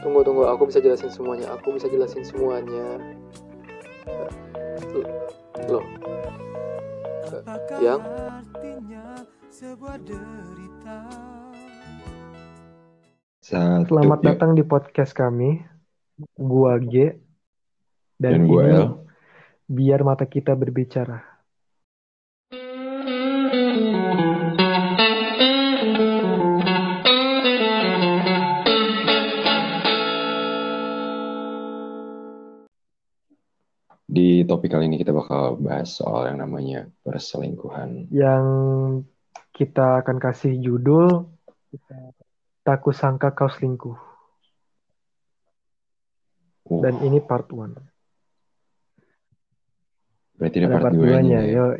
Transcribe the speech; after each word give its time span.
tunggu 0.00 0.24
tunggu 0.24 0.48
aku 0.48 0.68
bisa 0.68 0.80
jelasin 0.80 1.12
semuanya. 1.12 1.52
Aku 1.56 1.76
bisa 1.76 1.86
jelasin 1.88 2.24
semuanya. 2.24 2.98
Loh 5.68 5.84
yang? 7.78 8.00
Selamat 13.40 14.20
datang 14.22 14.56
di 14.56 14.64
podcast 14.64 15.12
kami. 15.12 15.60
Gua 16.36 16.80
G. 16.80 17.16
Dan, 18.20 18.32
dan 18.32 18.40
gua 18.48 18.62
L. 18.68 18.86
Biar 19.70 20.02
mata 20.02 20.26
kita 20.26 20.52
berbicara. 20.56 21.29
Di 34.10 34.42
topik 34.42 34.74
kali 34.74 34.90
ini 34.90 34.98
kita 34.98 35.14
bakal 35.14 35.54
bahas 35.62 35.94
soal 35.94 36.34
yang 36.34 36.42
namanya 36.42 36.90
perselingkuhan. 37.06 38.10
Yang 38.10 38.46
kita 39.54 40.02
akan 40.02 40.18
kasih 40.18 40.58
judul 40.58 41.30
Takut 42.60 42.92
sangka 42.92 43.32
kau 43.32 43.48
selingkuh. 43.48 43.96
Uh. 46.68 46.80
Dan 46.84 47.00
ini 47.06 47.18
part 47.24 47.48
1. 47.48 47.72
Berarti 50.36 50.56
ada 50.60 50.68
part, 50.76 50.84
part 50.92 50.94
2 50.94 51.24
nya. 51.24 51.40
Yo, 51.48 51.74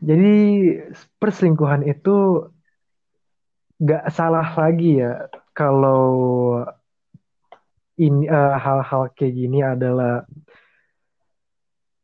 Jadi 0.00 0.34
perselingkuhan 1.20 1.84
itu 1.88 2.48
gak 3.80 4.12
salah 4.12 4.44
lagi 4.56 5.00
ya 5.00 5.28
kalau 5.56 6.08
ini 8.00 8.28
uh, 8.28 8.56
hal-hal 8.56 9.12
kayak 9.12 9.34
gini 9.36 9.60
adalah 9.60 10.24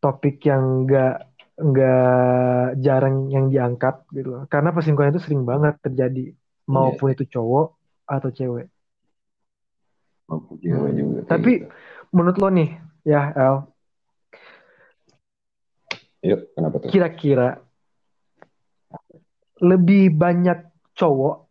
topik 0.00 0.44
yang 0.46 0.84
nggak 0.84 1.16
nggak 1.56 2.76
jarang 2.84 3.32
yang 3.32 3.48
diangkat 3.48 4.04
gitu 4.12 4.44
karena 4.52 4.76
perselingkuhan 4.76 5.16
itu 5.16 5.24
sering 5.24 5.48
banget 5.48 5.80
terjadi 5.80 6.36
maupun 6.68 7.10
yeah. 7.10 7.16
itu 7.16 7.24
cowok 7.38 7.68
atau 8.06 8.30
cewek. 8.30 8.66
Oh, 10.26 10.42
cewek 10.58 10.92
juga. 10.94 11.18
Tapi 11.30 11.52
gitu. 11.62 11.70
menurut 12.10 12.36
lo 12.38 12.48
nih 12.50 12.70
ya 13.06 13.30
El. 13.34 13.56
Yuk, 16.26 16.40
kenapa 16.58 16.74
tuh? 16.82 16.88
Kira-kira 16.90 17.48
lebih 19.62 20.10
banyak 20.12 20.66
cowok 20.98 21.46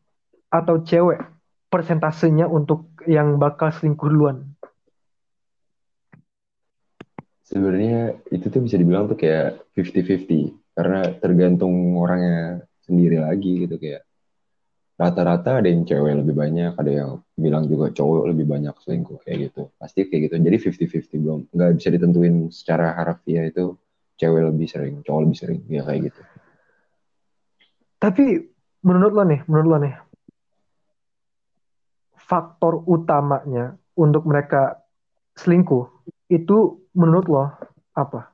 atau 0.52 0.76
cewek 0.84 1.20
persentasenya 1.72 2.48
untuk 2.48 2.92
yang 3.08 3.40
bakal 3.40 3.72
selingkuh 3.72 4.12
duluan? 4.12 4.55
Sebenarnya 7.46 8.18
itu 8.34 8.50
tuh 8.50 8.62
bisa 8.66 8.76
dibilang 8.76 9.06
tuh 9.06 9.18
kayak 9.18 9.62
50-50 9.78 10.76
karena 10.76 11.02
tergantung 11.22 11.96
orangnya 11.96 12.66
sendiri 12.84 13.22
lagi 13.22 13.70
gitu 13.70 13.78
kayak 13.78 14.04
rata-rata 14.96 15.60
ada 15.60 15.68
yang 15.68 15.84
cewek 15.84 16.24
lebih 16.24 16.36
banyak 16.36 16.74
ada 16.74 16.92
yang 16.92 17.12
bilang 17.36 17.68
juga 17.68 17.92
cowok 17.92 18.32
lebih 18.32 18.48
banyak 18.48 18.76
selingkuh 18.82 19.20
kayak 19.28 19.52
gitu. 19.52 19.70
Pasti 19.76 20.08
kayak 20.08 20.32
gitu. 20.32 20.36
Jadi 20.40 20.58
50-50 20.58 21.24
belum 21.24 21.40
nggak 21.52 21.72
bisa 21.78 21.88
ditentuin 21.94 22.36
secara 22.50 22.96
harfiah 22.96 23.46
itu 23.46 23.76
cewek 24.16 24.42
lebih 24.48 24.68
sering 24.68 24.96
cowok 25.04 25.22
lebih 25.28 25.38
sering 25.38 25.60
ya 25.68 25.84
kayak 25.84 26.12
gitu. 26.12 26.22
Tapi 28.00 28.26
menurut 28.82 29.14
lo 29.14 29.24
nih 29.28 29.42
menurut 29.46 29.68
lo 29.68 29.78
nih 29.84 29.96
faktor 32.26 32.82
utamanya 32.90 33.78
untuk 34.00 34.26
mereka 34.26 34.82
selingkuh 35.36 35.95
itu 36.32 36.88
menurut 36.96 37.26
lo 37.30 37.46
apa? 37.94 38.34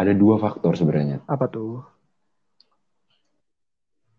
Ada 0.00 0.16
dua 0.16 0.40
faktor 0.40 0.74
sebenarnya. 0.74 1.20
Apa 1.28 1.44
tuh? 1.48 1.84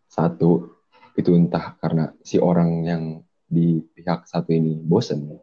Satu, 0.06 0.78
itu 1.18 1.34
entah 1.34 1.74
karena 1.82 2.14
si 2.22 2.38
orang 2.38 2.86
yang 2.86 3.04
di 3.52 3.84
pihak 3.84 4.30
satu 4.30 4.56
ini 4.56 4.80
bosen 4.80 5.36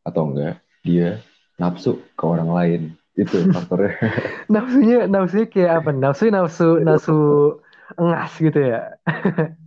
atau 0.00 0.32
enggak 0.32 0.64
dia 0.80 1.20
nafsu 1.60 2.00
ke 2.16 2.24
orang 2.24 2.48
lain 2.48 2.82
itu 3.14 3.52
faktornya 3.52 3.94
nafsunya 4.52 4.98
nafsunya 5.04 5.46
kayak 5.52 5.72
apa 5.84 5.90
nafsu 5.92 6.32
nafsu 6.32 6.80
nafsu 6.80 7.16
engas 8.00 8.32
gitu 8.40 8.60
ya 8.60 8.96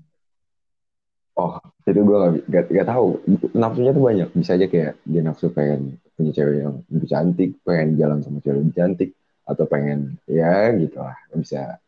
oh 1.37 1.61
itu 1.87 2.01
gue 2.03 2.17
gak, 2.17 2.33
gak, 2.51 2.65
gak 2.73 2.87
tahu. 2.89 3.07
Nafsunya 3.55 3.91
tuh 3.95 4.03
banyak. 4.03 4.29
Bisa 4.35 4.59
aja 4.59 4.67
kayak 4.67 4.99
dia 5.07 5.21
nafsu 5.23 5.47
pengen 5.53 6.01
punya 6.17 6.31
cewek 6.33 6.55
yang 6.65 6.75
lebih 6.89 7.07
cantik 7.07 7.49
pengen 7.61 7.95
jalan 7.95 8.19
sama 8.25 8.41
cewek 8.43 8.59
lebih 8.59 8.75
cantik 8.75 9.09
atau 9.47 9.63
pengen 9.69 10.19
ya 10.27 10.75
gitu 10.75 10.97
lah. 10.99 11.15
Bisa 11.31 11.79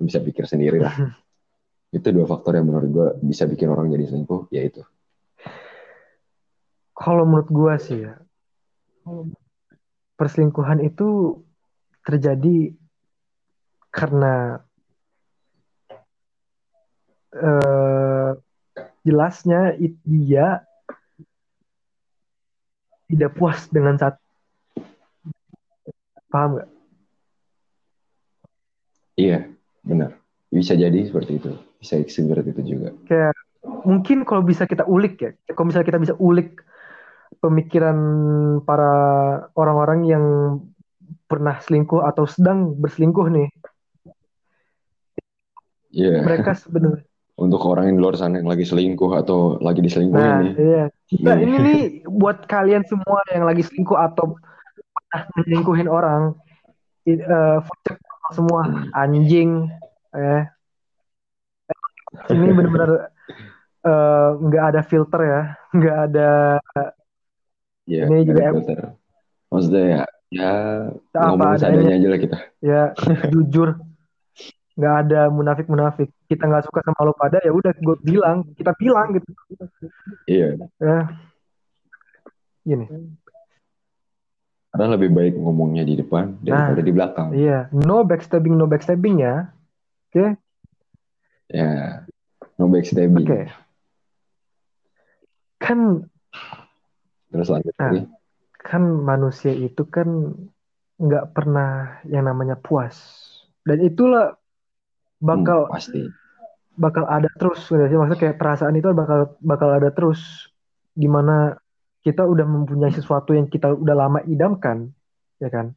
bisa 0.00 0.18
pikir 0.24 0.48
sendiri 0.48 0.80
lah. 0.80 0.94
Itu 1.96 2.08
dua 2.14 2.24
faktor 2.24 2.56
yang 2.56 2.66
menurut 2.70 2.88
gue 2.88 3.08
bisa 3.28 3.44
bikin 3.44 3.68
orang 3.68 3.92
jadi 3.92 4.10
selingkuh 4.10 4.50
ya 4.50 4.66
itu. 4.66 4.82
Kalau 6.96 7.24
menurut 7.28 7.48
gue 7.48 7.74
sih 7.78 7.98
ya 8.04 8.16
perselingkuhan 10.16 10.82
itu 10.82 11.38
terjadi 12.02 12.72
karena 13.92 14.60
uh, 17.36 17.95
jelasnya 19.06 19.78
dia 20.02 20.66
tidak 23.06 23.30
puas 23.38 23.70
dengan 23.70 23.94
saat 23.94 24.18
paham 26.26 26.58
nggak? 26.58 26.70
Iya, 29.16 29.38
benar. 29.86 30.18
Bisa 30.50 30.74
jadi 30.74 31.06
seperti 31.06 31.38
itu. 31.38 31.54
Bisa 31.78 32.02
seperti 32.02 32.50
itu 32.50 32.62
juga. 32.76 32.90
Kayak 33.06 33.38
mungkin 33.86 34.26
kalau 34.26 34.42
bisa 34.42 34.66
kita 34.66 34.82
ulik 34.84 35.14
ya, 35.22 35.30
kalau 35.54 35.70
misalnya 35.70 35.88
kita 35.88 36.02
bisa 36.02 36.14
ulik 36.18 36.60
pemikiran 37.38 37.96
para 38.66 38.92
orang-orang 39.54 40.00
yang 40.04 40.24
pernah 41.30 41.62
selingkuh 41.62 42.02
atau 42.02 42.26
sedang 42.26 42.74
berselingkuh 42.74 43.26
nih. 43.30 43.48
Yeah. 45.94 46.26
Mereka 46.26 46.52
sebenarnya 46.66 47.05
untuk 47.36 47.60
orang 47.68 47.92
yang 47.92 47.96
di 48.00 48.02
luar 48.02 48.16
sana 48.16 48.40
yang 48.40 48.48
lagi 48.48 48.64
selingkuh 48.64 49.12
atau 49.12 49.60
lagi 49.60 49.84
diselingkuhin 49.84 50.24
nah, 50.24 50.40
nih. 50.40 50.54
Iya. 50.56 50.84
Nah, 51.20 51.36
ini 51.36 51.54
nih 51.60 51.80
buat 52.08 52.48
kalian 52.48 52.88
semua 52.88 53.20
yang 53.28 53.44
lagi 53.44 53.60
selingkuh 53.60 53.96
atau 53.96 54.40
pernah 54.96 55.22
menyelingkuhin 55.36 55.88
orang, 55.88 56.32
uh, 57.04 57.58
semua 58.32 58.88
anjing, 58.96 59.68
eh. 60.16 60.48
Ini 62.32 62.48
benar-benar 62.56 63.12
nggak 64.40 64.64
uh, 64.64 64.68
ada 64.72 64.80
filter 64.80 65.20
ya, 65.20 65.42
nggak 65.76 65.96
ada. 66.08 66.30
Ya, 67.84 68.08
ini 68.08 68.24
juga 68.24 68.56
filter. 68.56 68.80
Maksudnya 69.52 69.84
ya, 69.84 70.02
ya 70.32 70.52
ngomong 71.12 71.60
seadanya 71.60 72.00
aja 72.00 72.08
lah 72.08 72.20
kita. 72.24 72.38
Ya, 72.64 72.82
jujur 73.28 73.76
nggak 74.76 74.94
ada 75.08 75.20
munafik 75.32 75.66
munafik 75.68 76.12
kita 76.26 76.44
nggak 76.46 76.66
suka 76.66 76.82
sama 76.82 77.00
lo 77.06 77.14
pada 77.14 77.38
ya 77.42 77.54
udah 77.54 77.72
gue 77.74 77.96
bilang 78.02 78.42
kita 78.58 78.74
bilang 78.76 79.14
gitu. 79.14 79.30
Iya. 80.26 80.58
Ya. 80.82 81.00
Gini. 82.66 82.86
Karena 84.74 84.86
lebih 84.98 85.10
baik 85.14 85.34
ngomongnya 85.40 85.86
di 85.86 85.96
depan 85.96 86.36
daripada 86.44 86.82
nah, 86.82 86.86
di 86.86 86.92
belakang. 86.92 87.28
iya. 87.32 87.58
No 87.72 88.04
backstabbing 88.04 88.54
no 88.54 88.66
backstabbing 88.68 89.16
ya. 89.22 89.48
Oke? 90.10 90.14
Okay? 90.14 90.30
ya. 91.54 92.04
No 92.60 92.68
backstabbing. 92.68 93.26
Oke. 93.26 93.32
Okay. 93.32 93.46
kan 95.56 96.04
terus 97.32 97.48
lanjut 97.48 97.74
nah, 97.80 98.06
kan 98.60 98.82
manusia 98.86 99.50
itu 99.56 99.82
kan 99.88 100.36
nggak 100.96 101.36
pernah 101.36 102.00
yang 102.08 102.24
namanya 102.26 102.56
puas. 102.56 102.96
Dan 103.66 103.84
itulah 103.84 104.38
bakal 105.20 105.66
hmm, 105.66 105.72
pasti. 105.72 106.02
bakal 106.76 107.04
ada 107.08 107.28
terus 107.40 107.64
sih 107.68 107.96
maksudnya 107.96 108.20
kayak 108.20 108.36
perasaan 108.36 108.76
itu 108.76 108.92
bakal 108.92 109.36
bakal 109.40 109.68
ada 109.72 109.90
terus. 109.92 110.50
Gimana 110.96 111.56
kita 112.00 112.24
udah 112.24 112.46
mempunyai 112.46 112.92
sesuatu 112.94 113.36
yang 113.36 113.50
kita 113.50 113.72
udah 113.72 113.94
lama 113.96 114.20
idamkan 114.24 114.92
ya 115.40 115.48
kan? 115.52 115.76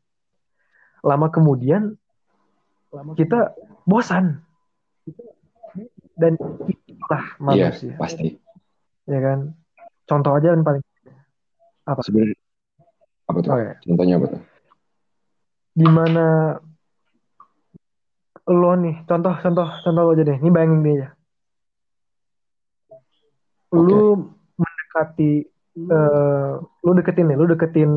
Lama 1.03 1.31
kemudian 1.31 1.95
lama 2.91 3.15
kita 3.15 3.55
bosan. 3.87 4.43
Dan 6.19 6.35
itulah 6.67 7.23
iya, 7.55 7.71
manusia. 7.71 7.95
iya, 7.95 7.95
pasti. 7.95 8.27
Ya 9.07 9.19
kan? 9.23 9.55
Contoh 10.03 10.35
aja 10.35 10.51
yang 10.51 10.67
paling 10.67 10.83
apa? 11.87 12.01
Sebenarnya 12.03 12.35
apa 13.29 13.37
tuh? 13.45 13.51
Okay. 13.53 13.73
contohnya 13.85 14.15
apa 14.17 14.27
tuh? 14.35 14.41
Gimana 15.77 16.25
lo 18.55 18.73
nih 18.75 19.05
contoh 19.05 19.33
contoh 19.37 19.67
contoh 19.85 20.01
lo 20.01 20.11
aja 20.17 20.23
deh 20.25 20.37
ini 20.41 20.49
bayangin 20.49 20.81
dia 20.81 20.93
aja 20.93 21.07
okay. 23.73 23.83
lu 23.85 23.99
mendekati 24.57 25.33
eh 25.79 26.53
lu 26.83 26.91
deketin 26.95 27.25
nih, 27.31 27.37
lu 27.39 27.45
deketin 27.47 27.91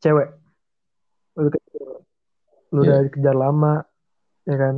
cewek. 0.00 0.28
Lu 1.36 1.48
deketin, 1.48 1.82
lu 2.72 2.78
udah 2.84 2.98
Iya. 3.00 3.06
dikejar 3.08 3.36
lama, 3.36 3.74
ya 4.48 4.56
kan? 4.56 4.76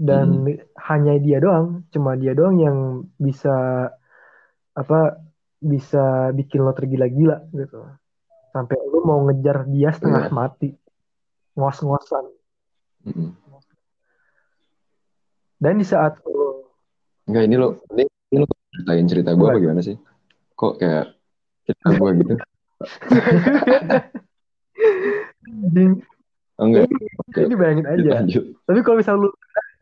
Dan 0.00 0.48
hanya 0.88 1.14
dia 1.20 1.38
doang, 1.44 1.84
cuma 1.92 2.16
dia 2.16 2.32
doang 2.32 2.56
yang 2.56 2.78
bisa 3.20 3.52
apa 4.72 5.20
bisa 5.60 6.32
bikin 6.32 6.64
lo 6.64 6.72
tergila-gila 6.72 7.52
gitu. 7.52 7.84
Sampai 8.50 8.80
lu 8.88 9.04
mau 9.04 9.20
ngejar 9.28 9.68
dia 9.68 9.92
setengah 9.92 10.32
Iya. 10.32 10.34
mati. 10.34 10.70
Ngos-ngosan. 11.58 12.24
Mm-mm. 13.08 13.30
Dan 15.60 15.76
di 15.76 15.84
saat 15.84 16.16
lu 16.24 16.64
Enggak 17.28 17.44
ini 17.46 17.56
lo 17.60 17.78
ini, 17.94 18.04
ini 18.32 18.36
lo 18.42 18.46
ceritain 18.74 19.06
cerita 19.06 19.30
gue 19.36 19.46
apa 19.46 19.60
gimana 19.60 19.80
sih? 19.84 19.96
Kok 20.56 20.80
kayak 20.80 21.14
cerita 21.68 21.88
gue 21.94 22.10
gitu? 22.24 22.34
Enggak. 26.60 26.86
Oke, 27.24 27.40
ini 27.46 27.54
bayangin 27.56 27.86
aja. 27.88 28.10
lanjut. 28.20 28.44
Tapi 28.68 28.78
kalau 28.84 28.96
misal 29.00 29.14
lu 29.16 29.30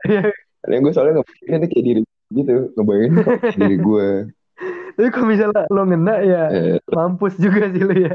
Karena 0.63 0.83
gue 0.83 0.93
soalnya 0.95 1.23
ngebayangin 1.23 1.59
itu 1.63 1.69
kayak 1.71 1.85
diri 1.87 2.03
gitu, 2.35 2.55
ngebayangin 2.75 3.13
diri 3.57 3.77
gue. 3.79 4.09
tapi 4.99 5.09
kalau 5.15 5.27
misalnya 5.31 5.63
lo 5.71 5.83
ngena 5.87 6.15
ya 6.27 6.43
Eh, 6.51 6.79
mampus 6.91 7.39
juga 7.39 7.71
sih 7.71 7.83
lu 7.83 7.95
ya. 7.95 8.15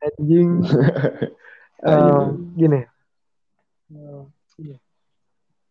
Anjing. 0.00 0.64
Gitu. 1.84 2.24
gini. 2.56 2.80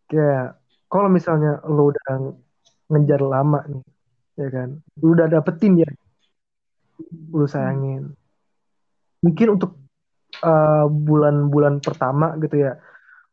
Kayak 0.06 0.60
kalau 0.86 1.08
misalnya 1.10 1.58
lo 1.66 1.90
udah 1.90 2.30
ngejar 2.92 3.20
lama 3.24 3.60
nih, 3.66 3.82
ya 4.38 4.48
kan? 4.52 4.68
Lu 5.02 5.18
udah 5.18 5.26
dapetin 5.26 5.82
ya. 5.82 5.90
Lu 7.34 7.50
sayangin. 7.50 8.14
Mungkin 9.24 9.58
untuk 9.58 9.74
eh, 10.38 10.86
bulan-bulan 10.86 11.82
pertama 11.82 12.38
gitu 12.38 12.62
ya. 12.62 12.78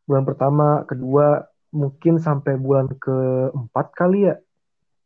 Bulan 0.02 0.26
pertama, 0.26 0.82
kedua, 0.82 1.46
mungkin 1.70 2.18
sampai 2.18 2.58
bulan 2.58 2.90
keempat 2.98 3.86
kali 3.94 4.26
ya. 4.26 4.34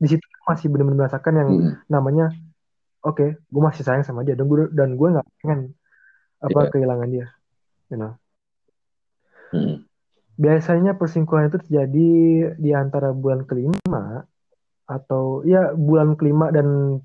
Di 0.00 0.17
situ 0.17 0.25
masih 0.49 0.73
benar-benar 0.73 1.08
merasakan 1.08 1.34
yang 1.37 1.50
Mm-mm. 1.52 1.73
namanya 1.93 2.32
oke, 3.06 3.38
gue 3.38 3.62
masih 3.62 3.87
sayang 3.87 4.02
sama 4.02 4.26
dia 4.26 4.34
dan 4.34 4.50
gue 4.50 4.67
dan 4.75 4.99
gue 4.99 5.08
nggak 5.14 5.26
pengen 5.40 5.61
apa 6.43 6.58
Iya. 6.67 6.70
kehilangan 6.75 7.08
dia. 7.08 7.26
You 7.91 7.99
know. 7.99 8.12
Mm-mm. 9.55 9.87
Biasanya 10.37 10.99
perselingkuhan 11.00 11.49
itu 11.49 11.59
terjadi 11.65 12.11
di 12.61 12.71
antara 12.77 13.15
bulan 13.17 13.49
kelima 13.49 14.29
atau 14.85 15.41
ya 15.49 15.73
bulan 15.73 16.15
kelima 16.15 16.53
dan 16.53 17.00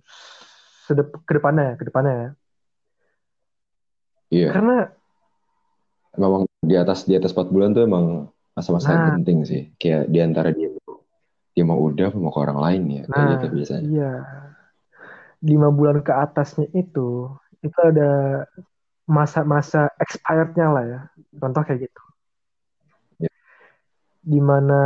sedep 0.85 1.15
ke 1.23 1.31
depannya 1.39 1.63
ya, 1.63 1.75
ya. 2.11 2.29
Iya, 4.31 4.47
Karena 4.51 4.77
memang 6.19 6.43
di 6.59 6.75
atas 6.75 7.07
di 7.07 7.15
atas 7.15 7.31
4 7.31 7.47
bulan 7.51 7.71
tuh 7.71 7.87
emang 7.87 8.27
masa-masa 8.51 8.91
Nah. 8.91 9.15
penting 9.15 9.47
sih. 9.47 9.71
Kayak 9.79 10.11
di 10.11 10.19
antara 10.19 10.51
dia 10.51 10.67
dia 11.51 11.63
mau 11.67 11.79
udah 11.79 12.11
mau 12.15 12.31
ke 12.31 12.39
orang 12.39 12.59
lain 12.59 12.83
ya 12.91 13.03
kayak 13.07 13.15
Nah, 13.15 13.31
gitu 13.35 13.45
biasanya. 13.55 13.87
iya. 13.87 14.13
Lima 15.41 15.67
bulan 15.71 16.03
ke 16.03 16.11
atasnya 16.11 16.67
itu 16.75 17.31
itu 17.63 17.77
ada 17.79 18.43
masa-masa 19.11 19.91
expirednya 19.99 20.67
lah 20.71 20.83
ya. 20.87 21.01
Contoh 21.35 21.61
kayak 21.67 21.91
gitu. 21.91 22.03
Iya. 23.27 23.33
Di 24.23 24.39
mana 24.39 24.81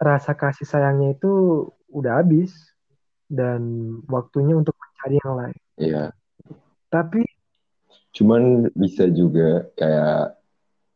rasa 0.00 0.32
kasih 0.32 0.64
sayangnya 0.64 1.12
itu 1.12 1.68
udah 1.92 2.24
habis 2.24 2.56
dan 3.28 3.60
waktunya 4.08 4.56
untuk 4.56 4.72
mencari 4.80 5.16
yang 5.20 5.34
lain. 5.36 5.58
Iya. 5.76 6.04
Tapi 6.88 7.22
Cuman 8.14 8.70
bisa 8.78 9.10
juga 9.10 9.66
kayak 9.74 10.38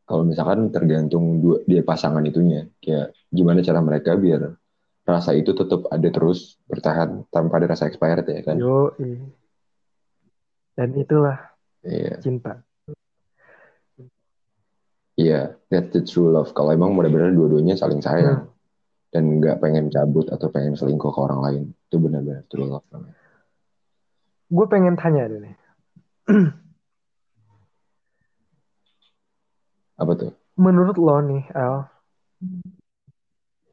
kalau 0.06 0.22
misalkan 0.22 0.70
tergantung 0.70 1.42
dua 1.42 1.60
dia 1.66 1.82
pasangan 1.82 2.22
itunya, 2.22 2.70
kayak 2.78 3.12
gimana 3.28 3.60
cara 3.60 3.82
mereka 3.82 4.14
biar 4.14 4.54
rasa 5.02 5.34
itu 5.34 5.50
tetap 5.52 5.90
ada 5.90 6.08
terus 6.08 6.56
bertahan 6.70 7.26
tanpa 7.28 7.58
ada 7.58 7.74
rasa 7.74 7.90
expired 7.90 8.24
ya 8.28 8.40
kan? 8.44 8.56
yo 8.60 8.92
dan 10.78 10.94
itulah 10.94 11.47
Iya, 11.86 12.18
cinta. 12.18 12.62
iya, 15.18 15.54
that's 15.70 15.90
the 15.94 16.02
true 16.02 16.30
love. 16.30 16.50
Kalau 16.54 16.74
emang 16.74 16.94
benar-benar 16.94 17.34
dua-duanya 17.34 17.78
saling 17.78 18.02
sayang 18.02 18.50
dan 19.14 19.22
nggak 19.38 19.62
pengen 19.62 19.90
cabut 19.90 20.26
atau 20.30 20.50
pengen 20.50 20.74
selingkuh 20.74 21.10
ke 21.10 21.20
orang 21.22 21.40
lain, 21.42 21.62
itu 21.74 21.96
benar-benar 21.98 22.42
true 22.50 22.66
love 22.66 22.86
namanya. 22.90 23.16
Gue 24.48 24.66
pengen 24.66 24.96
tanya 24.96 25.28
deh 25.28 25.40
nih. 25.44 25.56
Apa 30.02 30.12
tuh? 30.14 30.32
Menurut 30.58 30.94
lo 30.98 31.18
nih, 31.22 31.44
Al, 31.54 31.86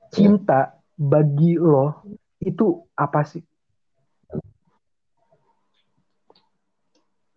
cinta 0.09 0.79
bagi 0.95 1.59
lo 1.59 2.05
itu 2.41 2.87
apa 2.95 3.21
sih? 3.27 3.43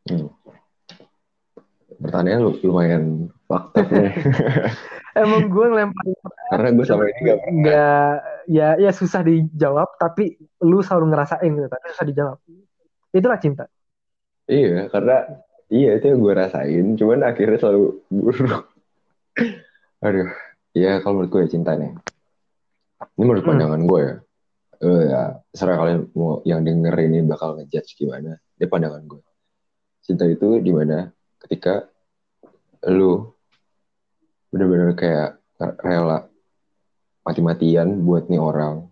Hmm. 0.09 0.32
Pertanyaannya 1.99 2.43
lu- 2.47 2.61
lumayan 2.62 3.05
fakta 3.50 3.83
nih. 3.91 4.15
Emang 5.23 5.50
gue 5.50 5.67
ngelempar 5.67 6.05
Karena 6.55 6.69
gue 6.71 6.85
sama 6.87 7.03
ini 7.11 7.19
nggak 7.27 7.39
nggak 7.59 8.12
ya 8.47 8.69
ya 8.79 8.91
susah 8.95 9.27
dijawab 9.27 9.99
tapi 9.99 10.39
lu 10.62 10.79
selalu 10.79 11.11
ngerasain 11.11 11.50
gitu 11.50 11.67
tapi 11.67 11.85
susah 11.91 12.06
dijawab. 12.06 12.39
Itulah 13.11 13.39
cinta. 13.43 13.65
Iya, 14.49 14.89
karena 14.89 15.17
iya 15.69 15.99
itu 16.00 16.09
yang 16.09 16.21
gue 16.25 16.33
rasain, 16.33 16.87
cuman 16.97 17.21
akhirnya 17.21 17.59
selalu 17.61 18.00
buruk. 18.09 18.65
Aduh, 20.06 20.31
ya 20.73 21.03
kalau 21.03 21.21
menurut 21.21 21.31
gue 21.35 21.41
ya 21.45 21.50
cinta 21.53 21.77
nih. 21.77 21.93
Ini 23.19 23.23
menurut 23.27 23.43
Hmm. 23.45 23.50
pandangan 23.53 23.83
gue 23.85 24.00
ya. 24.00 24.15
Eh 24.79 25.03
ya, 25.11 25.23
serah 25.50 25.77
kalian 25.77 26.00
mau 26.15 26.39
yang 26.47 26.62
denger 26.62 26.95
ini 27.03 27.27
bakal 27.27 27.59
ngejudge 27.59 27.99
gimana. 27.99 28.39
Ini 28.56 28.67
pandangan 28.71 29.03
gue. 29.05 29.23
Cinta 30.00 30.25
itu 30.25 30.62
di 30.62 30.71
mana 30.73 31.11
ketika 31.44 31.87
lu 32.87 33.35
bener-bener 34.49 34.96
kayak 34.96 35.38
rela 35.82 36.31
mati-matian 37.26 38.00
buat 38.06 38.31
nih 38.32 38.40
orang 38.40 38.88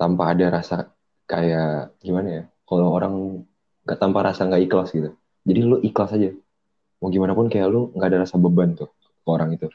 tanpa 0.00 0.32
ada 0.32 0.60
rasa 0.60 0.88
kayak 1.28 1.94
gimana 2.00 2.28
ya? 2.30 2.44
Kalau 2.64 2.90
orang 2.94 3.44
nggak 3.84 3.98
tanpa 4.00 4.24
rasa 4.24 4.48
nggak 4.48 4.62
ikhlas 4.64 4.90
gitu. 4.96 5.12
Jadi 5.44 5.60
lu 5.60 5.76
ikhlas 5.84 6.16
aja. 6.16 6.32
Mau 7.04 7.12
gimana 7.12 7.36
pun 7.36 7.52
kayak 7.52 7.68
lu 7.68 7.92
nggak 7.92 8.08
ada 8.08 8.18
rasa 8.24 8.40
beban 8.40 8.72
tuh 8.72 8.88
ke 8.96 9.28
orang 9.28 9.52
itu. 9.52 9.68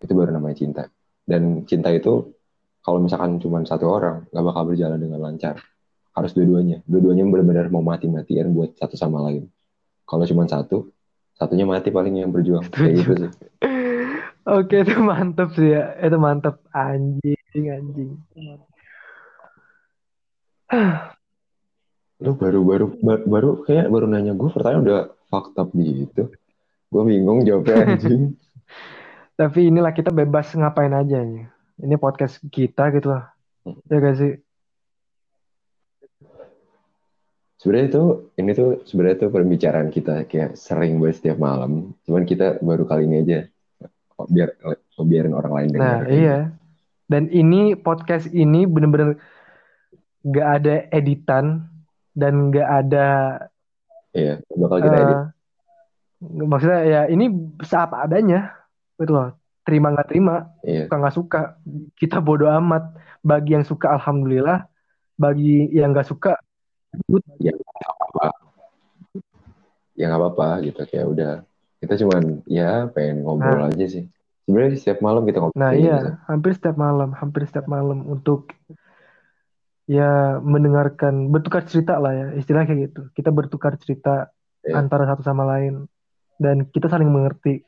Itu 0.00 0.12
baru 0.16 0.32
namanya 0.32 0.56
cinta. 0.56 0.82
Dan 1.24 1.68
cinta 1.68 1.92
itu 1.92 2.32
kalau 2.84 3.00
misalkan 3.00 3.36
cuma 3.40 3.60
satu 3.64 3.88
orang 3.88 4.24
nggak 4.32 4.44
bakal 4.44 4.62
berjalan 4.72 4.96
dengan 4.96 5.20
lancar. 5.20 5.60
Harus 6.14 6.30
dua-duanya. 6.32 6.80
Dua-duanya 6.86 7.26
benar-benar 7.26 7.66
mau 7.68 7.82
mati-matian 7.82 8.54
buat 8.54 8.78
satu 8.78 8.94
sama 8.94 9.18
lain. 9.28 9.50
Kalau 10.06 10.24
cuma 10.28 10.46
satu, 10.46 10.93
satunya 11.34 11.66
mati 11.66 11.90
paling 11.90 12.22
yang 12.22 12.30
berjuang. 12.30 12.66
Kayak 12.70 12.92
gitu 13.02 13.12
sih. 13.18 13.30
Oke 14.44 14.84
itu 14.84 14.94
mantep 15.00 15.56
sih 15.56 15.72
ya. 15.72 15.96
Itu 15.98 16.16
mantep 16.20 16.60
anjing 16.70 17.64
anjing. 17.70 18.10
Lu 22.22 22.32
baru 22.38 22.60
baru 22.62 22.86
baru, 23.00 23.22
baru 23.26 23.50
kayak 23.66 23.86
baru 23.90 24.06
nanya 24.06 24.32
gue 24.36 24.50
pertanyaan 24.52 24.84
udah 24.84 25.00
fucked 25.32 25.56
up 25.58 25.68
gitu. 25.74 26.30
Gue 26.92 27.02
bingung 27.08 27.42
jawabnya 27.42 27.74
anjing. 27.98 28.36
Tapi 29.34 29.66
inilah 29.72 29.90
kita 29.90 30.14
bebas 30.14 30.54
ngapain 30.54 30.94
aja 30.94 31.18
nih. 31.24 31.50
Ini 31.82 31.98
podcast 31.98 32.38
kita 32.54 32.94
gitu 32.94 33.10
lah. 33.10 33.34
Ya 33.90 33.98
gak 33.98 34.16
sih? 34.20 34.38
Sebenarnya 37.64 37.86
itu 37.88 38.04
ini 38.36 38.50
tuh 38.52 38.84
sebenarnya 38.84 39.16
tuh 39.24 39.30
pembicaraan 39.32 39.88
kita 39.88 40.28
kayak 40.28 40.52
sering 40.52 41.00
banget 41.00 41.16
setiap 41.24 41.40
malam. 41.40 41.96
Cuman 42.04 42.28
kita 42.28 42.60
baru 42.60 42.84
kali 42.84 43.08
ini 43.08 43.24
aja 43.24 43.40
biar 44.28 44.52
biarin 45.00 45.32
orang 45.32 45.52
lain 45.56 45.68
Nah 45.72 46.04
dengar. 46.04 46.12
iya. 46.12 46.38
Dan 47.08 47.32
ini 47.32 47.72
podcast 47.72 48.28
ini 48.28 48.68
bener-bener 48.68 49.16
gak 50.28 50.48
ada 50.60 50.74
editan 50.92 51.64
dan 52.12 52.52
gak 52.52 52.68
ada 52.84 53.06
Iya, 54.12 54.44
bakal 54.54 54.78
kita 54.78 54.96
edit. 55.00 55.16
eh, 55.18 55.26
maksudnya 56.46 56.80
ya 56.84 57.00
ini 57.08 57.26
seapa 57.64 58.06
adanya 58.06 58.54
gitu 58.94 59.10
loh 59.10 59.34
terima 59.66 59.90
nggak 59.90 60.06
terima 60.06 60.46
Iya, 60.62 60.86
suka 60.86 60.94
nggak 61.00 61.14
suka 61.16 61.40
kita 61.98 62.22
bodoh 62.22 62.46
amat 62.62 62.94
bagi 63.20 63.56
yang 63.58 63.66
suka 63.66 63.96
alhamdulillah 63.98 64.68
bagi 65.18 65.66
yang 65.74 65.90
nggak 65.90 66.06
suka 66.06 66.38
ya 69.94 70.04
nggak 70.10 70.20
apa-apa 70.20 70.48
gitu 70.66 70.80
kayak 70.90 71.06
udah. 71.06 71.32
Kita 71.78 71.94
cuman 72.00 72.42
ya 72.48 72.88
pengen 72.90 73.22
ngobrol 73.22 73.68
aja 73.70 73.86
sih. 73.86 74.04
Sebenarnya 74.44 74.76
setiap 74.76 74.98
malam 75.00 75.22
kita 75.24 75.38
ngobrol. 75.40 75.60
nah 75.60 75.72
iya 75.72 75.96
gitu. 76.00 76.10
hampir 76.28 76.50
setiap 76.52 76.76
malam 76.76 77.10
hampir 77.16 77.40
setiap 77.48 77.66
malam 77.70 78.04
untuk 78.04 78.52
ya 79.84 80.40
mendengarkan 80.40 81.28
bertukar 81.28 81.64
cerita 81.68 82.00
lah 82.00 82.12
ya 82.12 82.26
istilahnya 82.40 82.68
kayak 82.72 82.80
gitu 82.88 83.02
kita 83.12 83.28
bertukar 83.32 83.76
cerita 83.76 84.32
Iya. 84.64 84.80
antara 84.80 85.04
satu 85.04 85.20
sama 85.20 85.44
lain 85.44 85.84
dan 86.40 86.64
kita 86.72 86.88
saling 86.88 87.12
mengerti 87.12 87.60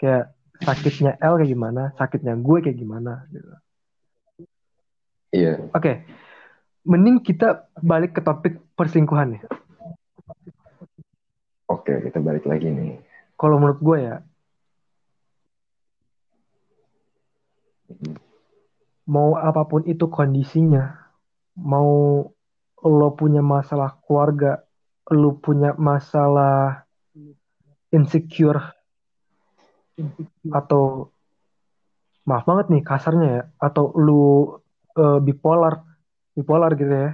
kayak 0.00 0.32
sakitnya 0.64 1.20
L 1.20 1.36
kayak 1.36 1.52
gimana 1.52 1.92
sakitnya 2.00 2.34
gue 2.40 2.58
kayak 2.64 2.78
gimana 2.80 3.28
gitu. 3.28 3.52
Iya. 5.28 5.68
Oke, 5.76 6.08
mending 6.88 7.20
kita 7.20 7.68
balik 7.84 8.16
ke 8.16 8.24
topik 8.24 8.56
perselingkuhan 8.72 9.36
ya. 9.36 9.42
Oke, 11.68 11.92
kita 12.00 12.16
balik 12.24 12.48
lagi 12.48 12.72
nih. 12.72 12.96
Kalau 13.36 13.60
menurut 13.60 13.80
gue 13.84 13.98
ya, 14.00 14.16
mau 19.04 19.36
apa 19.36 19.68
pun 19.68 19.84
itu 19.84 20.08
kondisinya, 20.08 21.12
mau 21.60 22.24
lo 22.80 23.08
punya 23.12 23.44
masalah 23.44 24.00
keluarga, 24.00 24.64
lo 25.12 25.36
punya 25.36 25.76
masalah 25.76 26.88
insecure 27.92 28.72
atau 30.48 31.12
maaf 32.24 32.44
banget 32.48 32.66
nih 32.72 32.82
kasarnya 32.84 33.28
ya, 33.28 33.42
atau 33.60 33.92
lu 33.96 34.24
eh, 34.96 35.20
bipolar, 35.20 35.87
bipolar 36.38 36.78
gitu 36.78 36.86
ya, 36.86 37.10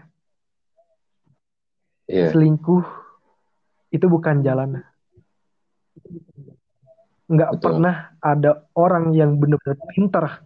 Iya. 2.05 2.37
selingkuh 2.37 2.85
itu 3.89 4.05
bukan 4.05 4.45
jalan. 4.45 4.85
Nggak 7.25 7.51
Betul. 7.57 7.65
pernah 7.65 8.13
ada 8.21 8.69
orang 8.77 9.17
yang 9.17 9.41
benar-benar 9.41 9.81
pintar 9.89 10.45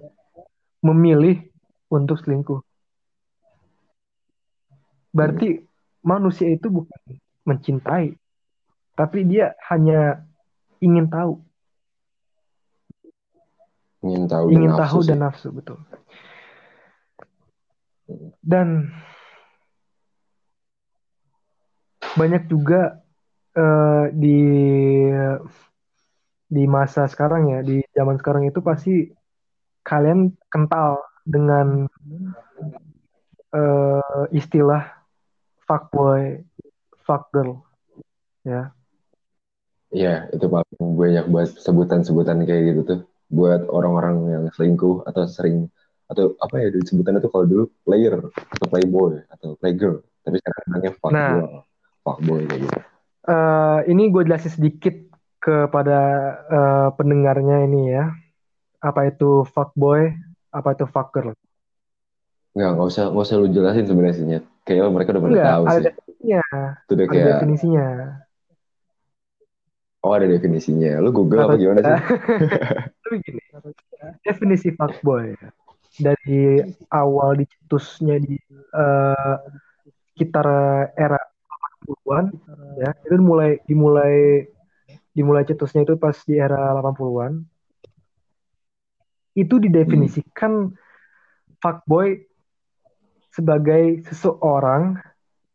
memilih 0.78 1.42
untuk 1.90 2.22
selingkuh. 2.22 2.62
Berarti 5.10 5.58
manusia 6.06 6.46
itu 6.46 6.70
bukan 6.70 7.18
mencintai, 7.42 8.14
tapi 8.94 9.18
dia 9.26 9.58
hanya 9.66 10.22
ingin 10.78 11.10
tahu, 11.10 11.42
Ingin 13.98 14.30
tahu 14.30 14.54
ingin 14.54 14.70
dan 14.70 14.78
tahu 14.78 14.98
nafsu 15.02 15.08
dan 15.10 15.18
sih. 15.18 15.22
nafsu 15.26 15.48
betul. 15.50 15.78
Dan 18.40 18.88
banyak 22.16 22.48
juga 22.48 23.04
eh, 23.54 24.04
di 24.16 24.40
di 26.48 26.64
masa 26.64 27.04
sekarang 27.04 27.52
ya, 27.52 27.60
di 27.60 27.84
zaman 27.92 28.16
sekarang 28.16 28.48
itu 28.48 28.64
pasti 28.64 29.12
kalian 29.84 30.32
kental 30.48 31.04
dengan 31.28 31.84
eh, 33.52 34.24
istilah 34.32 34.84
fuckboy, 35.68 36.40
fuckgirl, 37.04 37.60
ya. 38.44 38.72
Iya, 39.88 40.28
itu 40.36 40.44
paling 40.52 40.84
banyak 41.00 41.24
buat 41.32 41.48
sebutan-sebutan 41.60 42.44
kayak 42.44 42.62
gitu 42.72 42.80
tuh. 42.84 43.00
Buat 43.28 43.68
orang-orang 43.68 44.16
yang 44.28 44.44
selingkuh 44.52 45.04
atau 45.04 45.24
sering 45.28 45.68
atau 46.10 46.24
apa 46.44 46.54
ya 46.62 46.66
sebutannya 46.88 47.20
tuh 47.24 47.30
kalau 47.34 47.46
dulu 47.52 47.64
player 47.84 48.14
atau 48.54 48.66
playboy 48.72 49.12
atau 49.34 49.48
playgirl. 49.60 49.96
Tapi 50.24 50.36
sekarang 50.40 50.60
namanya 50.68 50.92
Nah, 51.08 51.42
fuckgirl, 51.42 51.46
fuckboy 52.04 52.40
kayak 52.48 52.60
gitu. 52.68 52.78
eh, 53.28 53.78
ini 53.92 54.02
gue 54.12 54.22
jelasin 54.26 54.52
sedikit 54.56 54.94
kepada 55.44 55.98
eh, 56.56 56.88
pendengarnya 56.98 57.56
ini 57.66 57.80
ya. 57.94 58.04
Apa 58.88 59.00
itu 59.10 59.44
fuckboy, 59.54 60.02
apa 60.58 60.68
itu 60.76 60.84
fuckgirl. 60.94 61.32
Nggak, 62.56 62.70
nggak 62.74 62.86
usah, 62.90 63.04
nggak 63.12 63.24
usah 63.26 63.36
lu 63.40 63.46
jelasin 63.56 63.86
sebenarnya. 63.88 64.38
Kayaknya 64.64 64.92
mereka 64.96 65.10
udah 65.14 65.24
pada 65.26 65.38
tahu 65.48 65.64
ada 65.68 65.78
sih. 65.78 65.86
definisinya, 65.86 66.42
Itu 66.84 66.92
udah 66.98 67.08
ada 67.08 67.20
kayak, 67.20 67.28
definisinya. 67.28 67.86
oh 70.04 70.12
ada 70.16 70.26
definisinya. 70.34 70.90
Lu 71.04 71.10
Google 71.16 71.42
apa 71.46 71.54
Kata 71.54 71.60
gimana 71.60 71.80
sih? 71.86 71.96
tapi 73.02 73.16
gini, 73.24 73.40
definisi 74.26 74.68
fuckboy 74.76 75.34
dari 75.98 76.62
awal 76.94 77.38
dicetusnya 77.40 78.16
di 78.22 78.36
eh, 78.74 79.36
sekitar 80.14 80.46
era 80.94 81.18
80-an 81.18 82.24
ya, 82.82 82.90
itu 83.06 83.14
mulai 83.22 83.58
dimulai 83.68 84.16
dimulai 85.14 85.44
cetusnya 85.46 85.82
itu 85.86 85.94
pas 85.98 86.14
di 86.26 86.34
era 86.38 86.74
80-an. 86.78 87.32
Itu 89.38 89.62
didefinisikan 89.62 90.74
fuckboy 91.62 92.26
sebagai 93.30 94.02
seseorang 94.06 94.98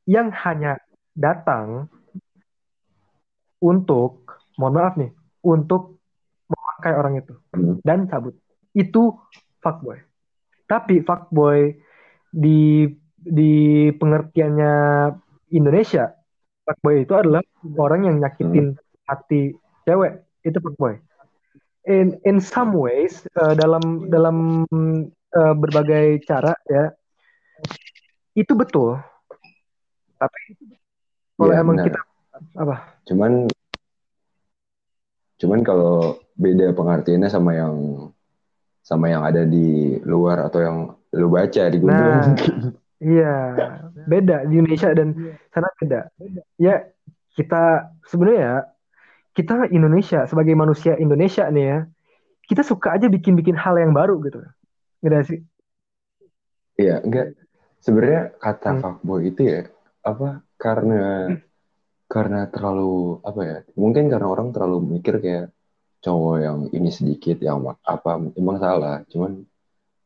yang 0.08 0.32
hanya 0.32 0.80
datang 1.16 1.92
untuk, 3.64 4.40
mohon 4.60 4.74
maaf 4.76 4.96
nih, 5.00 5.12
untuk 5.44 6.00
memakai 6.48 6.94
orang 6.96 7.14
itu 7.20 7.34
Hmm. 7.56 7.80
dan 7.84 8.08
cabut. 8.08 8.36
Itu 8.76 9.20
fuckboy. 9.64 10.13
Tapi 10.68 11.04
fuckboy 11.04 11.76
di 12.34 12.88
di 13.24 13.54
pengertiannya 13.94 14.74
Indonesia, 15.54 16.12
fuckboy 16.66 17.04
itu 17.06 17.14
adalah 17.14 17.44
orang 17.78 18.10
yang 18.10 18.16
nyakitin 18.20 18.76
hati 19.08 19.54
cewek. 19.86 20.24
Itu 20.44 20.60
fuckboy. 20.60 21.00
In 21.84 22.16
in 22.24 22.40
some 22.40 22.72
ways 22.76 23.28
eh, 23.36 23.54
dalam 23.60 24.08
dalam 24.08 24.64
eh, 25.36 25.54
berbagai 25.56 26.24
cara 26.24 26.56
ya 26.68 26.92
itu 28.34 28.54
betul. 28.58 28.98
Tapi 30.18 30.40
kalau 31.38 31.54
Iya, 31.54 31.62
emang 31.62 31.76
benar. 31.78 31.86
kita 31.92 32.00
apa? 32.56 32.76
Cuman, 33.04 33.32
cuman 35.38 35.60
kalau 35.62 36.18
beda 36.40 36.72
pengertiannya 36.72 37.30
sama 37.30 37.52
yang 37.58 37.76
sama 38.84 39.08
yang 39.08 39.24
ada 39.24 39.48
di 39.48 39.98
luar 40.04 40.44
atau 40.44 40.60
yang 40.60 40.78
lu 41.16 41.28
baca 41.32 41.64
di 41.72 41.78
Google 41.80 42.12
Nah. 42.14 42.36
Iya, 43.04 43.36
beda 44.08 44.48
di 44.48 44.64
Indonesia 44.64 44.88
dan 44.96 45.12
sana 45.52 45.68
beda. 45.76 46.08
Ya, 46.56 46.88
kita 47.36 47.92
sebenarnya 48.08 48.40
ya, 48.40 48.58
kita 49.36 49.68
Indonesia 49.76 50.24
sebagai 50.24 50.56
manusia 50.56 50.96
Indonesia 50.96 51.44
nih 51.52 51.66
ya, 51.68 51.80
kita 52.48 52.64
suka 52.64 52.96
aja 52.96 53.12
bikin-bikin 53.12 53.60
hal 53.60 53.76
yang 53.76 53.92
baru 53.92 54.24
gitu. 54.24 54.40
Nggak 55.04 55.24
sih? 55.28 55.40
Iya, 56.80 57.04
enggak. 57.04 57.36
Sebenarnya 57.84 58.22
kata 58.40 58.70
Hmm. 58.72 58.80
fuckboy 58.80 59.28
itu 59.28 59.42
ya 59.44 59.60
apa 60.04 60.40
karena 60.56 61.28
karena 62.08 62.48
terlalu 62.48 63.20
apa 63.20 63.42
ya? 63.44 63.58
Mungkin 63.76 64.08
karena 64.08 64.28
orang 64.32 64.56
terlalu 64.56 64.80
mikir 64.96 65.20
kayak 65.20 65.52
cowok 66.04 66.36
yang 66.44 66.58
ini 66.76 66.90
sedikit 66.92 67.40
yang 67.40 67.64
apa 67.64 68.20
emang 68.36 68.60
salah. 68.60 69.02
Cuman 69.08 69.48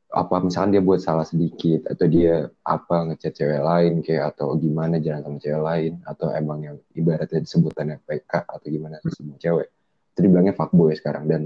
apa 0.07 0.39
misalnya 0.39 0.79
dia 0.79 0.83
buat 0.87 1.03
salah 1.03 1.27
sedikit 1.27 1.83
atau 1.91 2.07
dia 2.07 2.47
apa 2.63 3.11
ngechat 3.11 3.33
cewek 3.35 3.59
lain 3.59 3.99
kayak 3.99 4.31
atau 4.31 4.55
gimana 4.55 5.03
jalan 5.03 5.19
sama 5.19 5.37
cewek 5.43 5.61
lain 5.61 5.93
atau 6.07 6.27
emang 6.31 6.59
yang 6.63 6.77
ibaratnya 6.95 7.43
sebutannya 7.43 7.99
PK 8.07 8.47
atau 8.47 8.67
gimana 8.71 9.03
semua 9.03 9.35
cewek 9.35 9.67
itu 10.15 10.19
dibilangnya 10.23 10.55
fuckboy 10.55 10.95
sekarang 10.95 11.27
dan 11.27 11.41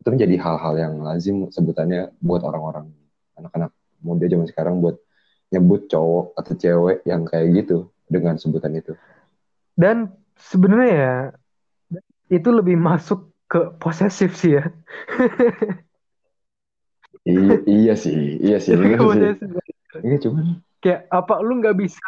itu 0.00 0.08
menjadi 0.08 0.34
hal-hal 0.40 0.74
yang 0.80 0.94
lazim 1.04 1.52
sebutannya 1.52 2.08
buat 2.24 2.40
orang-orang 2.48 2.88
anak-anak 3.36 3.76
muda 4.00 4.24
zaman 4.24 4.46
sekarang 4.48 4.80
buat 4.80 4.96
nyebut 5.52 5.92
cowok 5.92 6.32
atau 6.32 6.52
cewek 6.56 6.98
yang 7.04 7.28
kayak 7.28 7.60
gitu 7.60 7.92
dengan 8.08 8.40
sebutan 8.40 8.72
itu 8.72 8.96
Dan 9.78 10.10
sebenarnya 10.34 10.90
ya, 10.90 11.14
itu 12.32 12.48
lebih 12.50 12.74
masuk 12.80 13.27
ke 13.48 13.72
posesif 13.80 14.36
sih 14.36 14.60
ya. 14.60 14.64
iya, 17.28 17.54
iya 17.64 17.94
sih 17.96 18.36
iya 18.44 18.58
sih 18.60 18.76
bener 18.76 19.00
sih 19.08 19.32
iya 20.04 20.16
cuman 20.20 20.60
Kayak 20.78 21.10
apa 21.10 21.42
lu 21.42 21.58
nggak 21.58 21.74
bisa 21.74 21.98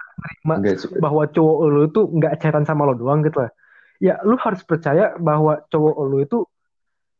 su- 0.78 0.94
bahwa 1.02 1.26
cowok 1.26 1.58
lu 1.74 1.80
itu 1.90 2.00
nggak 2.06 2.38
chatan 2.38 2.62
sama 2.62 2.86
lo 2.86 2.94
doang 2.94 3.26
gitu 3.26 3.42
lah. 3.42 3.50
Ya 3.98 4.22
lu 4.22 4.38
harus 4.38 4.62
percaya 4.62 5.18
bahwa 5.18 5.58
cowok 5.74 5.96
lu 6.06 6.22
itu 6.22 6.46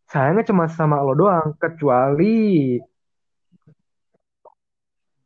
sayangnya 0.07 0.47
cuma 0.47 0.71
sama 0.71 1.03
lo 1.03 1.19
doang, 1.19 1.59
kecuali 1.59 2.79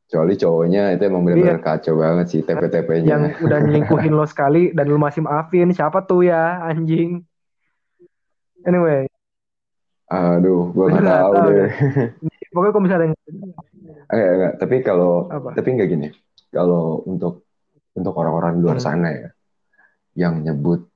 kecuali 0.08 0.32
cowoknya 0.36 0.96
itu 0.96 1.02
emang 1.04 1.28
Iya. 1.28 1.36
benar-benar 1.36 1.60
kacau 1.60 1.94
banget 2.00 2.26
sih 2.32 2.40
TP-TP-nya 2.40 3.08
yang 3.08 3.22
udah 3.40 3.58
nyelingkuhin 3.60 4.12
lo 4.16 4.24
sekali 4.24 4.72
dan 4.72 4.88
lu 4.88 4.96
masih 4.96 5.24
maafin 5.24 5.72
siapa 5.76 6.08
tuh 6.08 6.24
ya 6.24 6.64
anjing 6.64 7.20
anyway 8.68 9.04
aduh 10.08 10.70
nggak 10.72 10.88
Nggak 11.00 11.04
tahu 11.08 11.32
tahu 11.34 11.48
deh 11.48 11.68
pokoknya 12.54 12.72
kalau 12.72 12.84
misalnya 12.84 13.08
Enggak, 14.04 14.30
enggak. 14.36 14.52
Tapi 14.60 14.76
kalau 14.84 15.12
Apa? 15.32 15.48
tapi 15.56 15.68
enggak 15.74 15.88
gini. 15.90 16.08
Kalau 16.52 17.02
untuk 17.08 17.48
untuk 17.96 18.14
orang-orang 18.14 18.58
di 18.58 18.62
luar 18.62 18.78
Hmm. 18.78 18.86
sana 18.86 19.08
ya, 19.10 19.28
yang 20.14 20.44
nyebut, 20.44 20.86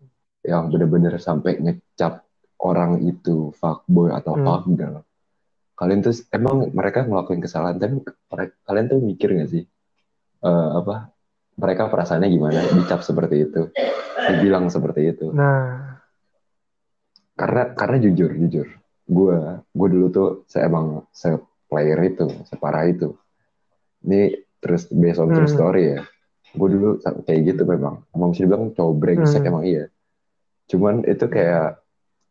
yang 0.45 0.71
bener-bener 0.71 1.17
sampai 1.19 1.59
ngecap 1.59 2.23
orang 2.63 3.03
itu 3.03 3.51
fuckboy 3.59 4.13
atau 4.13 4.39
Hmm. 4.39 4.45
fuckgirl, 4.45 5.03
kalian 5.75 6.01
tuh 6.05 6.15
emang 6.31 6.69
mereka 6.71 7.07
ngelakuin 7.09 7.43
kesalahan, 7.43 7.81
tapi 7.81 8.03
mereka, 8.05 8.55
kalian 8.67 8.87
tuh 8.87 8.99
mikir 9.03 9.29
nggak 9.35 9.51
sih? 9.51 9.65
eh, 10.39 10.69
apa 10.79 11.11
mereka 11.59 11.91
perasaannya 11.91 12.31
gimana 12.31 12.61
dicap 12.71 13.03
seperti 13.03 13.51
itu 13.51 13.75
dibilang 14.31 14.71
seperti 14.71 15.11
itu 15.11 15.35
Nah, 15.35 15.88
karena 17.39 17.63
karena 17.73 17.97
jujur 18.03 18.31
jujur. 18.35 18.67
Gue 19.07 19.39
gue 19.71 19.89
dulu 19.89 20.07
tuh 20.11 20.29
saya 20.51 20.67
emang 20.67 21.07
se 21.15 21.33
player 21.71 21.97
itu 22.03 22.27
separah 22.45 22.85
itu. 22.91 23.15
Ini 24.05 24.35
terus 24.59 24.91
based 24.91 25.23
on 25.23 25.31
true 25.31 25.47
Hmm. 25.47 25.55
story 25.55 25.83
ya. 25.95 26.01
Gue 26.53 26.69
dulu 26.75 26.99
kayak 27.25 27.41
gitu 27.47 27.63
memang. 27.63 28.03
Emang 28.11 28.35
bisa 28.35 28.43
dibilang 28.45 28.75
cowok 28.75 28.95
brengsek 28.99 29.43
Hmm. 29.47 29.51
emang 29.55 29.65
iya. 29.65 29.85
Cuman 30.67 31.07
itu 31.07 31.25
kayak 31.25 31.81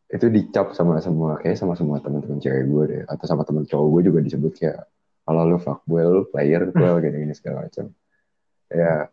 itu 0.08 0.26
dicap 0.32 0.72
sama 0.72 1.00
semua 1.04 1.36
kayak 1.40 1.58
sama 1.60 1.76
semua 1.76 2.00
teman-teman 2.00 2.38
cewek 2.38 2.64
gue 2.68 2.84
deh. 2.92 3.02
Atau 3.08 3.26
sama 3.26 3.48
teman 3.48 3.64
cowok 3.66 3.88
gue 3.98 4.02
juga 4.12 4.20
disebut 4.22 4.54
kayak 4.60 4.86
kalau 5.24 5.44
lu 5.44 5.58
fuckboy 5.60 6.04
lu 6.04 6.24
player 6.30 6.68
gue 6.70 6.90
gini 7.04 7.18
gini 7.26 7.34
segala 7.34 7.66
macam. 7.68 7.90
Ya 8.68 9.08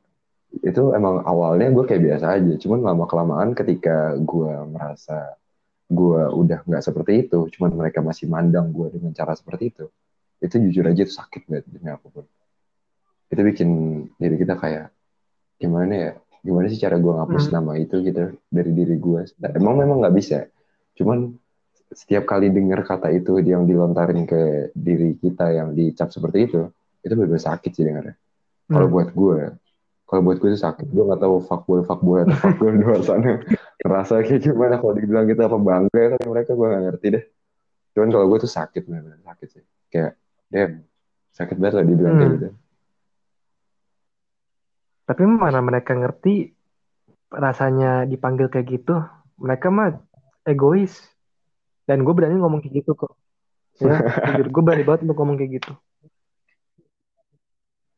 itu 0.62 0.82
emang 0.94 1.26
awalnya 1.26 1.70
gue 1.74 1.84
kayak 1.84 2.02
biasa 2.02 2.26
aja. 2.38 2.54
Cuman 2.60 2.80
lama 2.82 3.04
kelamaan 3.10 3.56
ketika 3.56 4.14
gue 4.16 4.52
merasa 4.70 5.34
gue 5.94 6.20
udah 6.34 6.66
nggak 6.66 6.82
seperti 6.82 7.12
itu 7.26 7.38
cuman 7.56 7.70
mereka 7.78 8.02
masih 8.02 8.26
mandang 8.26 8.74
gue 8.74 8.90
dengan 8.92 9.14
cara 9.14 9.32
seperti 9.32 9.70
itu 9.70 9.86
itu 10.42 10.54
jujur 10.68 10.84
aja 10.90 11.00
itu 11.06 11.14
sakit 11.14 11.46
banget 11.48 11.64
demi 11.70 11.88
apa 11.88 12.04
pun 12.10 12.26
itu 13.32 13.40
bikin 13.40 13.68
diri 14.18 14.36
kita 14.36 14.54
kayak 14.58 14.92
gimana 15.56 15.92
ya 15.94 16.10
gimana 16.44 16.66
sih 16.68 16.76
cara 16.76 17.00
gue 17.00 17.08
ngapus 17.08 17.48
Hmm. 17.48 17.54
nama 17.56 17.72
itu 17.80 17.96
gitu 18.04 18.36
dari 18.52 18.70
diri 18.74 18.96
gue 19.00 19.20
emang 19.56 19.74
memang 19.80 20.04
nggak 20.04 20.14
bisa 20.14 20.38
cuman 20.94 21.32
setiap 21.94 22.26
kali 22.26 22.50
dengar 22.50 22.82
kata 22.82 23.08
itu 23.14 23.38
yang 23.40 23.64
dilontarin 23.64 24.26
ke 24.26 24.74
diri 24.74 25.14
kita 25.16 25.54
yang 25.54 25.72
dicap 25.72 26.10
seperti 26.10 26.50
itu 26.50 26.68
itu 27.00 27.14
benar 27.14 27.40
sakit 27.40 27.70
sih 27.72 27.84
dengarnya 27.86 28.18
kalau 28.68 28.86
Hmm. 28.90 28.94
buat 28.94 29.08
gue 29.14 29.38
kalau 30.04 30.20
buat 30.20 30.37
gue 30.38 30.52
itu 30.52 30.61
sakit 30.61 30.87
gue 30.88 31.04
nggak 31.04 31.20
tahu 31.20 31.42
fuckboy 31.44 31.80
fuckboy 31.84 32.28
atau 32.28 32.37
fuckboy 32.38 32.70
di 32.76 32.82
luar 32.84 33.02
sana 33.02 33.40
ngerasa 33.80 34.14
kayak 34.25 34.40
gimana 34.44 34.75
kalau 34.80 34.94
dibilang 34.96 35.26
kita 35.26 35.49
apa 35.49 35.58
bangga 35.58 36.02
kan 36.16 36.20
mereka 36.28 36.50
gue 36.54 36.66
gak 36.68 36.84
ngerti 36.88 37.06
deh 37.18 37.25
cuman 37.94 38.08
kalau 38.12 38.26
gue 38.30 38.38
tuh 38.44 38.52
sakit 38.52 38.82
benar 38.84 39.18
sakit 39.23 39.49
sih 39.49 39.64
kayak 39.88 40.12
damn 40.52 40.84
sakit 41.34 41.56
banget 41.58 41.75
lah 41.80 41.84
dibilang 41.84 42.14
kayak 42.16 42.30
Hmm. 42.30 42.37
gitu 42.38 42.49
tapi 45.04 45.23
mana 45.28 45.61
mereka 45.61 45.92
ngerti 45.92 46.56
rasanya 47.28 48.08
dipanggil 48.08 48.49
kayak 48.49 48.66
gitu. 48.80 49.04
Mereka 49.37 49.68
mah 49.68 50.00
egois. 50.49 50.96
Dan 51.84 52.00
gue 52.00 52.14
berani 52.16 52.40
ngomong 52.40 52.64
kayak 52.64 52.84
gitu 52.84 52.96
kok. 52.96 53.12
Ya, 53.82 54.00
jujur 54.32 54.49
gue 54.49 54.62
berani 54.64 54.84
banget 54.87 55.04
untuk 55.04 55.16
ngomong 55.20 55.37
kayak 55.37 55.61
gitu. 55.61 55.73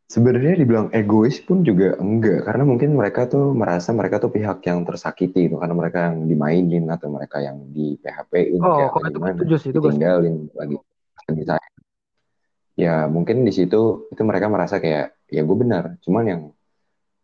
Sebenarnya 0.06 0.54
dibilang 0.62 0.88
egois 0.94 1.42
pun 1.42 1.66
juga 1.66 1.98
enggak 1.98 2.46
karena 2.46 2.62
mungkin 2.62 2.94
mereka 2.94 3.26
tuh 3.26 3.50
merasa 3.50 3.90
mereka 3.90 4.22
tuh 4.22 4.30
pihak 4.30 4.62
yang 4.62 4.86
tersakiti 4.86 5.50
itu 5.50 5.58
karena 5.58 5.74
mereka 5.74 5.98
yang 6.10 6.30
dimainin 6.30 6.86
atau 6.86 7.10
mereka 7.10 7.42
yang 7.42 7.58
di 7.74 7.98
PHP-in 7.98 8.62
Oh, 8.62 8.86
kayak 8.86 8.90
itu 8.94 9.10
gimana 9.18 9.34
itu 9.42 9.56
setuju. 9.58 9.78
ditinggalin 9.90 10.36
lagi 10.54 10.76
lagi 11.26 11.42
sayang. 11.42 11.74
ya 12.78 12.94
mungkin 13.10 13.42
di 13.42 13.50
situ 13.50 14.06
itu 14.12 14.22
mereka 14.22 14.46
merasa 14.46 14.78
kayak 14.78 15.18
ya 15.26 15.42
gue 15.42 15.56
benar 15.58 15.98
cuman 16.06 16.24
yang 16.24 16.42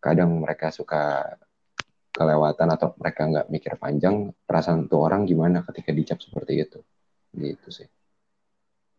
kadang 0.03 0.43
mereka 0.43 0.75
suka 0.75 1.39
kelewatan 2.11 2.67
atau 2.67 2.99
mereka 2.99 3.21
nggak 3.31 3.47
mikir 3.47 3.73
panjang 3.79 4.35
perasaan 4.43 4.91
tuh 4.91 5.07
orang 5.07 5.23
gimana 5.23 5.63
ketika 5.71 5.95
dicap 5.95 6.19
seperti 6.19 6.67
itu 6.67 6.83
gitu 7.33 7.69
sih 7.71 7.87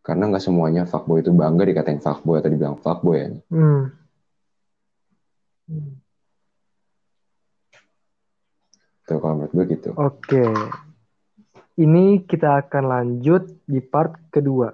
karena 0.04 0.28
nggak 0.28 0.44
semuanya 0.44 0.84
fuckboy 0.84 1.24
itu 1.24 1.32
bangga 1.32 1.64
dikatain 1.64 1.98
fuckboy 1.98 2.36
atau 2.38 2.52
dibilang 2.52 2.76
fuckboy 2.76 3.16
ya 3.16 3.28
Hmm. 3.48 3.88
tuh 9.04 9.16
kalau 9.16 9.40
menurut 9.40 9.52
gue 9.52 9.64
gitu 9.76 9.90
Oke. 9.96 10.44
Ini 11.74 12.22
kita 12.22 12.62
akan 12.62 12.84
lanjut 12.86 13.66
di 13.66 13.82
part 13.82 14.30
kedua. 14.30 14.70